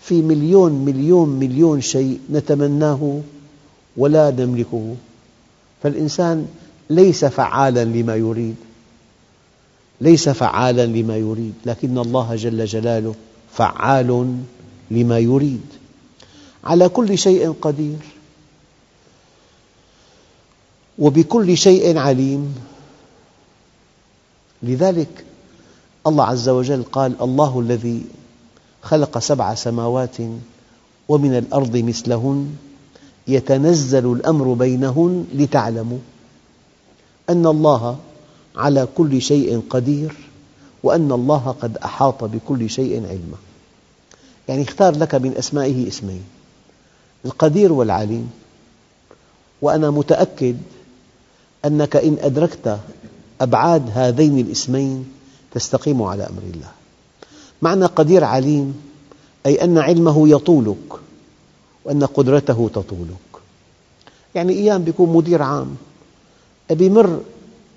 في 0.00 0.22
مليون 0.22 0.72
مليون 0.72 1.28
مليون 1.28 1.80
شيء 1.80 2.20
نتمناه 2.32 3.20
ولا 3.96 4.30
نملكه. 4.30 4.94
فالإنسان 5.82 6.48
ليس 6.90 7.24
فعالا 7.24 7.84
لما 7.84 8.16
يريد 8.16 8.56
ليس 10.00 10.28
فعالا 10.28 10.86
لما 10.86 11.16
يريد 11.16 11.54
لكن 11.66 11.98
الله 11.98 12.36
جل 12.36 12.64
جلاله 12.64 13.14
فعال 13.52 14.36
لما 14.90 15.18
يريد. 15.18 15.66
على 16.64 16.88
كل 16.88 17.18
شيء 17.18 17.54
قدير. 17.62 18.15
وبكل 20.98 21.56
شيء 21.56 21.98
عليم. 21.98 22.54
لذلك 24.62 25.24
الله 26.06 26.24
عز 26.24 26.48
وجل 26.48 26.82
قال 26.82 27.22
الله 27.22 27.60
الذي 27.60 28.02
خلق 28.82 29.18
سبع 29.18 29.54
سماوات 29.54 30.16
ومن 31.08 31.38
الأرض 31.38 31.76
مثلهن 31.76 32.56
يتنزل 33.28 34.12
الأمر 34.12 34.52
بينهن 34.52 35.26
لتعلموا 35.34 35.98
أن 37.30 37.46
الله 37.46 37.98
على 38.56 38.88
كل 38.96 39.22
شيء 39.22 39.62
قدير 39.70 40.14
وأن 40.82 41.12
الله 41.12 41.54
قد 41.60 41.76
أحاط 41.76 42.24
بكل 42.24 42.70
شيء 42.70 43.06
علما. 43.06 43.36
يعني 44.48 44.62
اختار 44.62 44.96
لك 44.96 45.14
من 45.14 45.36
أسمائه 45.36 45.88
اسمين 45.88 46.22
القدير 47.24 47.72
والعليم. 47.72 48.30
وأنا 49.62 49.90
متأكد 49.90 50.56
أنك 51.66 51.96
إن 51.96 52.16
أدركت 52.20 52.78
أبعاد 53.40 53.90
هذين 53.94 54.38
الاسمين 54.38 55.06
تستقيم 55.52 56.02
على 56.02 56.22
أمر 56.22 56.42
الله. 56.54 56.70
معنى 57.62 57.84
قدير 57.84 58.24
عليم 58.24 58.80
أي 59.46 59.64
أن 59.64 59.78
علمه 59.78 60.28
يطولك 60.28 60.92
وأن 61.84 62.04
قدرته 62.04 62.70
تطولك. 62.74 63.16
يعني 64.34 64.52
أيام 64.52 64.84
يكون 64.88 65.16
مدير 65.16 65.42
عام 65.42 65.76
بمر 66.70 67.20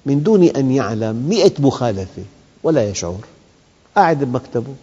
من 0.06 0.24
دون 0.24 0.44
أن 0.44 0.72
يعلم 0.72 1.16
مئة 1.30 1.62
مخالفة 1.62 2.24
ولا 2.64 2.90
يشعر. 2.90 3.20
قاعد 3.96 4.24
بمكتبه 4.24 4.76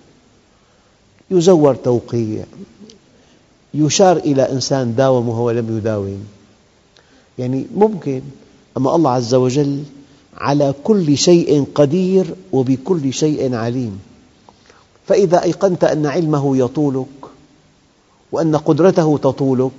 يزور 1.31 1.75
توقيع 1.75 2.45
يشار 3.75 4.17
إلى 4.17 4.53
إنسان 4.53 4.95
داوم 4.95 5.29
وهو 5.29 5.51
لم 5.51 5.79
يداوم. 5.79 6.27
يعني 7.39 7.67
ممكن 7.75 8.23
أما 8.77 8.95
الله 8.95 9.11
عز 9.11 9.35
وجل 9.35 9.83
على 10.37 10.75
كل 10.85 11.19
شيء 11.19 11.67
قدير 11.75 12.35
وبكل 12.53 13.13
شيء 13.13 13.55
عليم. 13.55 14.01
فإذا 15.07 15.43
أيقنت 15.43 15.85
أن 15.85 16.07
علمه 16.07 16.57
يطولك 16.57 17.07
وأن 18.33 18.57
قدرته 18.57 19.19
تطولك 19.19 19.73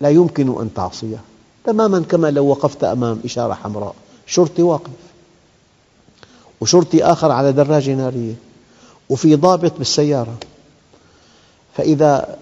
لا 0.00 0.08
يمكن 0.08 0.60
أن 0.60 0.74
تعصيه. 0.74 1.20
تماما 1.64 2.00
كما 2.00 2.30
لو 2.30 2.46
وقفت 2.46 2.84
أمام 2.84 3.20
إشارة 3.24 3.54
حمراء. 3.54 3.94
شرطي 4.26 4.62
واقف 4.62 4.90
وشرطي 6.60 7.04
آخر 7.04 7.30
على 7.30 7.52
دراجة 7.52 7.94
نارية 7.94 8.34
وفي 9.10 9.36
ضابط 9.36 9.72
بالسيارة. 9.78 10.36
فإذا 11.76 12.38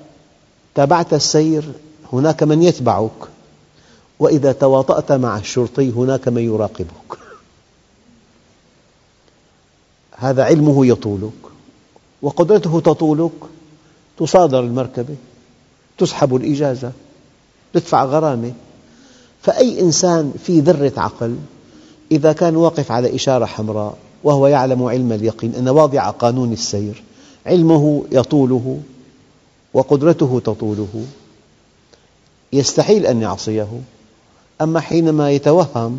تابعت 0.74 1.14
السير 1.14 1.72
هناك 2.12 2.42
من 2.42 2.62
يتبعك. 2.62 3.10
وإذا 4.20 4.52
تواطأت 4.52 5.12
مع 5.12 5.38
الشرطي 5.38 5.90
هناك 5.90 6.28
من 6.28 6.42
يراقبك. 6.42 7.18
هذا 10.16 10.44
علمه 10.44 10.86
يطولك 10.86 11.32
وقدرته 12.22 12.80
تطولك. 12.80 13.30
تصادر 14.18 14.60
المركبة 14.60 15.16
تسحب 15.98 16.36
الإجازة 16.36 16.92
تدفع 17.74 18.04
غرامة. 18.04 18.52
فأي 19.42 19.80
إنسان 19.80 20.32
في 20.44 20.60
ذرة 20.60 20.92
عقل 20.96 21.36
إذا 22.12 22.32
كان 22.32 22.56
واقف 22.56 22.92
على 22.92 23.14
إشارة 23.14 23.44
حمراء 23.44 23.96
وهو 24.24 24.46
يعلم 24.46 24.82
علم 24.82 25.12
اليقين 25.12 25.54
أن 25.54 25.68
واضع 25.68 26.10
قانون 26.10 26.52
السير 26.52 27.02
علمه 27.46 28.04
يطوله 28.12 28.80
وقدرته 29.74 30.40
تطوله. 30.44 31.04
يستحيل 32.52 33.06
أن 33.06 33.22
يعصيه. 33.22 33.68
أما 34.60 34.80
حينما 34.80 35.30
يتوهم 35.30 35.98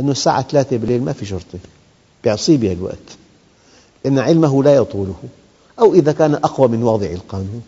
أن 0.00 0.10
الساعة 0.10 0.42
ثلاثة 0.42 0.76
بالليل 0.76 1.02
ما 1.02 1.12
في 1.12 1.26
شرطة 1.26 1.58
يعصيه 2.24 2.56
بهالوقت 2.56 3.16
لأن 4.04 4.18
علمه 4.18 4.62
لا 4.62 4.74
يطوله 4.74 5.14
أو 5.78 5.94
إذا 5.94 6.12
كان 6.12 6.34
أقوى 6.34 6.68
من 6.68 6.82
واضع 6.82 7.06
القانون. 7.06 7.62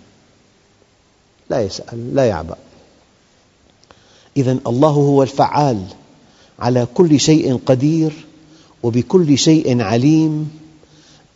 لا 1.51 1.61
يسأل 1.61 2.15
لا 2.15 2.27
يعبأ. 2.27 2.57
إذا 4.37 4.59
الله 4.67 4.91
هو 4.91 5.23
الفعال 5.23 5.85
على 6.59 6.87
كل 6.95 7.21
شيء 7.21 7.61
قدير 7.67 8.13
وبكل 8.83 9.39
شيء 9.39 9.83
عليم 9.83 10.51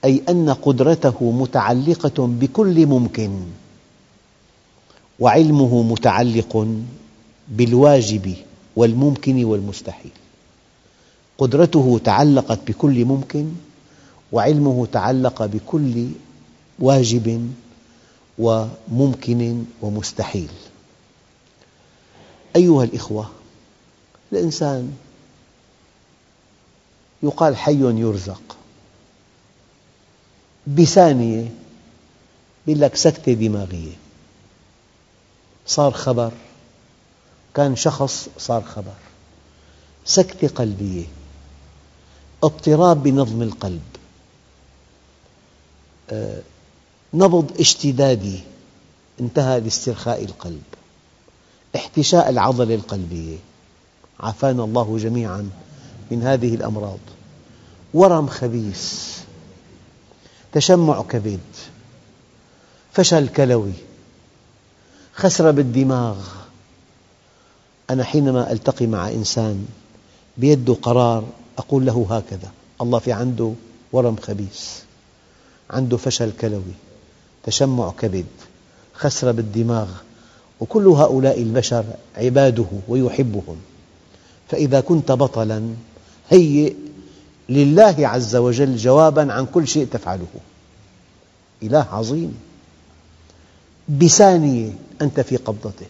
أي 0.05 0.23
أن 0.29 0.51
قدرته 0.51 1.31
متعلقة 1.31 2.27
بكل 2.27 2.87
ممكن 2.87 3.31
وعلمه 5.21 5.83
متعلق 5.83 6.69
بالواجب. 7.49 8.35
والممكن 8.79 9.45
والمستحيل. 9.45 10.11
قدرته 11.39 12.01
تعلقت 12.05 12.59
بكل 12.67 13.05
ممكن 13.05 13.53
وعلمه 14.33 14.87
تعلق 14.87 15.47
بكل 15.47 16.07
واجب 16.79 17.53
وممكن 18.39 19.65
ومستحيل. 19.83 20.49
أيها 22.57 22.85
الأخوة 22.85 23.31
الإنسان 24.33 24.97
يقال 27.23 27.57
حي 27.57 27.81
يرزق. 27.81 28.57
بثانية 30.67 31.53
يقول 32.67 32.81
لك 32.81 32.97
سكتة 32.97 33.33
دماغية. 33.33 33.97
صار 35.67 35.93
خبر 35.93 36.33
كان 37.55 37.77
شخص 37.77 38.29
صار 38.39 38.63
خبر. 38.63 38.95
سكتة 40.05 40.49
قلبية 40.49 41.05
اضطراب 42.45 43.03
بنظم 43.03 43.43
القلب. 43.43 43.83
آه، 46.11 46.43
نبض 47.15 47.61
اشتدادي. 47.61 48.41
انتهى 49.21 49.61
لاسترخاء 49.61 50.25
القلب. 50.25 50.63
احتشاء 51.77 52.29
العضلة 52.29 52.75
القلبية 52.75 53.37
عافانا 54.21 54.65
الله 54.65 54.99
جميعا 54.99 55.51
من 56.11 56.23
هذه 56.23 56.55
الأمراض. 56.55 56.99
ورم 57.95 58.27
خبيث. 58.27 59.19
تشمع 60.53 61.03
كبد. 61.03 61.41
فشل 62.93 63.29
كلوي. 63.29 63.73
خسرة 65.15 65.51
بالدماغ. 65.51 66.38
أنا 67.91 68.05
حينما 68.05 68.53
ألتقي 68.53 68.87
مع 68.87 69.09
إنسان 69.09 69.67
بيده 70.37 70.75
قرار 70.75 71.25
أقول 71.59 71.87
له 71.87 72.07
هكذا 72.11 72.51
الله 72.81 72.99
في 72.99 73.13
عنده 73.13 73.53
ورم 73.93 74.17
خبيث 74.17 74.79
عنده 75.71 75.97
فشل 75.97 76.33
كلوي 76.41 76.75
تشمع 77.43 77.91
كبد 77.91 78.27
خسرة 78.95 79.31
بالدماغ 79.31 79.89
وكل 80.61 80.87
هؤلاء 80.87 81.43
البشر 81.43 81.85
عباده 82.17 82.67
ويحبهم. 82.89 83.57
فإذا 84.49 84.81
كنت 84.81 85.13
بطلاً 85.13 85.75
هيئ 86.31 86.75
لله 87.49 87.97
عز 87.99 88.37
وجل 88.37 88.77
جواباً 88.77 89.33
عن 89.33 89.47
كل 89.47 89.69
شيء 89.69 89.87
تفعله. 89.93 90.27
إله 91.63 91.87
عظيم. 91.93 92.39
بثانية 93.89 94.73
أنت 95.03 95.21
في 95.21 95.37
قبضته. 95.37 95.87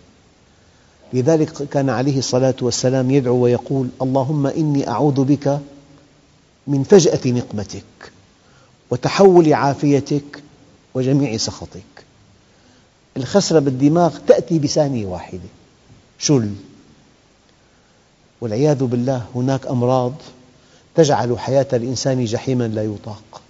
لذلك 1.13 1.69
كان 1.69 1.91
عليه 1.91 2.19
الصلاة 2.19 2.55
والسلام 2.63 3.11
يدعو 3.11 3.37
ويقول 3.37 3.89
اللهم 4.03 4.47
إني 4.47 4.89
أعوذ 4.89 5.25
بك 5.25 5.61
من 6.67 6.83
فجأة 6.83 7.21
نقمتك 7.27 8.13
وتحول 8.91 9.55
عافيتك 9.55 10.43
وجميع 10.95 11.37
سخطك. 11.37 11.83
الخسرة 13.17 13.59
بالدماغ 13.59 14.19
تأتي 14.27 14.59
بثانية 14.59 15.07
واحدة 15.07 15.49
شل. 16.19 16.51
والعياذ 18.41 18.85
بالله 18.85 19.27
هناك 19.35 19.67
أمراض 19.67 20.13
تجعل 20.95 21.39
حياة 21.39 21.67
الإنسان 21.73 22.25
جحيما 22.25 22.69
لا 22.69 22.85
يطاق 22.85 23.41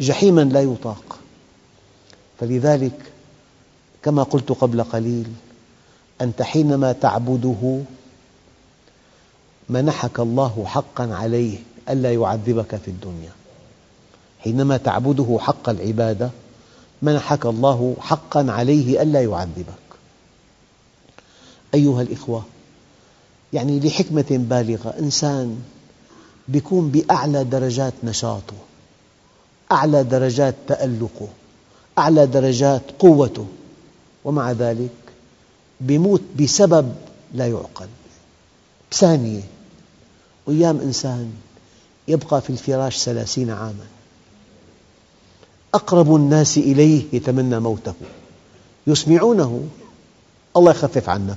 جحيما 0.00 0.40
لا 0.40 0.62
يطاق. 0.62 1.18
فلذلك 2.40 2.98
كما 4.02 4.22
قلت 4.22 4.52
قبل 4.52 4.82
قليل 4.82 5.26
أنت 6.20 6.42
حينما 6.42 6.92
تعبده 6.92 7.80
منحك 9.68 10.20
الله 10.20 10.64
حقا 10.66 11.14
عليه 11.14 11.58
ألا 11.88 12.12
يعذبك 12.12 12.76
في 12.76 12.88
الدنيا. 12.88 13.30
حينما 14.40 14.76
تعبده 14.76 15.38
حق 15.40 15.68
العبادة 15.68 16.30
منحك 17.02 17.46
الله 17.46 17.96
حقا 18.00 18.46
عليه 18.48 19.02
ألا 19.02 19.22
يعذبك. 19.22 19.74
أيها 21.74 22.02
الإخوة 22.02 22.42
يعني 23.52 23.80
لحكمة 23.80 24.24
بالغة 24.30 24.94
إنسان 24.98 25.62
يكون 26.48 26.90
بأعلى 26.90 27.44
درجات 27.44 27.92
نشاطه 28.04 28.56
أعلى 29.72 30.04
درجات 30.04 30.54
تألقه 30.68 31.28
أعلى 31.98 32.26
درجات 32.26 32.82
قوته. 32.98 33.46
ومع 34.24 34.52
ذلك 34.52 34.90
يموت 35.88 36.22
بسبب 36.40 36.94
لا 37.34 37.46
يعقل. 37.46 37.88
بثانية 38.92 39.42
أيام 40.48 40.80
إنسان 40.80 41.32
يبقى 42.08 42.40
في 42.40 42.50
الفراش 42.50 42.98
ثلاثين 42.98 43.50
عاماً. 43.50 43.86
أقرب 45.74 46.14
الناس 46.16 46.58
إليه 46.58 47.04
يتمنى 47.12 47.60
موته. 47.60 47.94
يسمعونه 48.86 49.68
الله 50.56 50.70
يخفف 50.70 51.08
عنك 51.08 51.36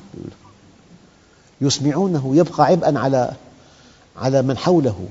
يسمعونه 1.61 2.35
يبقى 2.35 2.65
عبئا 2.65 2.99
على 2.99 3.33
على 4.17 4.41
من 4.41 4.57
حوله. 4.57 5.07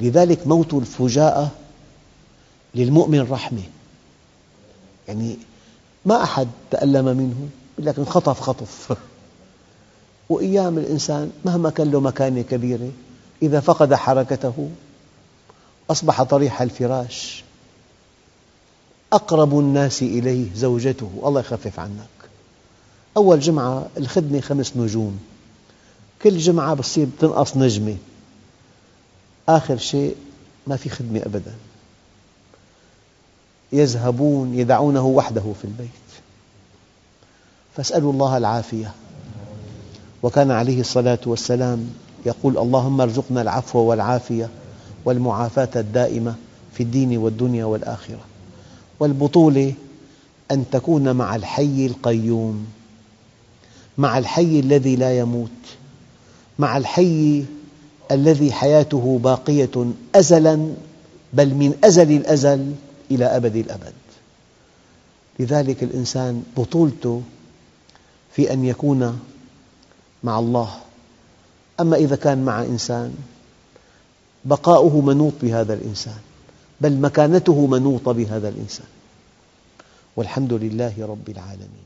لذلك 0.00 0.46
موت 0.46 0.74
الفجاءة 0.74 1.50
للمؤمن 2.74 3.20
رحمة. 3.30 3.62
يعني 5.08 5.36
ما 6.04 6.22
أحد 6.22 6.48
تألم 6.70 7.04
منه. 7.04 7.48
لكن 7.78 8.04
خطف 8.04 8.40
خطف. 8.40 8.96
وأيام 10.28 10.78
الإنسان 10.78 11.32
مهما 11.44 11.70
كان 11.70 11.90
له 11.90 12.00
مكانة 12.00 12.42
كبيرة 12.42 12.90
إذا 13.42 13.60
فقد 13.60 13.94
حركته 13.94 14.70
أصبح 15.90 16.22
طريح 16.22 16.62
الفراش. 16.62 17.44
أقرب 19.12 19.58
الناس 19.58 20.02
إليه 20.02 20.54
زوجته. 20.54 21.10
الله 21.24 21.40
يخفف 21.40 21.80
عنك. 21.80 22.08
أول 23.16 23.40
جمعة 23.40 23.86
الخدمة 23.96 24.40
خمس 24.40 24.76
نجوم. 24.76 25.18
كل 26.22 26.38
جمعة 26.38 26.74
بتصير 26.74 27.06
تنقص 27.20 27.56
نجمة. 27.56 27.96
آخر 29.48 29.76
شيء 29.76 30.16
ما 30.66 30.76
في 30.76 30.88
خدمة 30.88 31.20
أبدا. 31.26 31.54
يذهبون 33.72 34.54
يدعونه 34.54 35.06
وحده 35.06 35.52
في 35.60 35.64
البيت. 35.64 36.05
فاسألوا 37.76 38.12
الله 38.12 38.36
العافية. 38.36 38.92
وكان 40.22 40.50
عليه 40.50 40.80
الصلاة 40.80 41.18
والسلام 41.26 41.90
يقول 42.26 42.58
اللهم 42.58 43.00
ارزقنا 43.00 43.42
العفو 43.42 43.78
والعافية 43.78 44.48
والمعافاة 45.04 45.68
الدائمة 45.76 46.34
في 46.72 46.82
الدين 46.82 47.16
والدنيا 47.16 47.64
والآخرة. 47.64 48.20
والبطولة 49.00 49.74
أن 50.50 50.64
تكون 50.72 51.12
مع 51.12 51.36
الحي 51.36 51.86
القيوم 51.86 52.66
مع 53.98 54.18
الحي 54.18 54.60
الذي 54.60 54.96
لا 54.96 55.18
يموت 55.18 55.50
مع 56.58 56.76
الحي 56.76 57.44
الذي 58.10 58.52
حياته 58.52 59.20
باقية 59.22 59.92
أزلاً 60.14 60.74
بل 61.32 61.54
من 61.54 61.74
أزل 61.84 62.12
الأزل 62.12 62.72
إلى 63.10 63.24
أبد 63.24 63.56
الأبد. 63.56 63.92
لذلك 65.38 65.82
الإنسان 65.82 66.42
بطولته 66.56 67.22
في 68.36 68.52
أن 68.52 68.64
يكون 68.64 69.20
مع 70.24 70.38
الله. 70.38 70.70
أما 71.80 71.96
إذا 71.96 72.16
كان 72.16 72.44
مع 72.44 72.62
إنسان 72.62 73.14
بقاؤه 74.44 75.00
منوط 75.00 75.32
بهذا 75.42 75.74
الإنسان 75.74 76.18
بل 76.80 77.00
مكانته 77.00 77.66
منوطة 77.66 78.12
بهذا 78.12 78.48
الإنسان. 78.48 78.86
والحمد 80.16 80.52
لله 80.52 80.94
رب 80.98 81.28
العالمين. 81.28 81.85